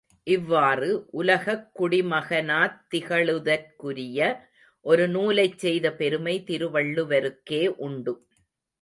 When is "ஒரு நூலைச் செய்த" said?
4.85-5.93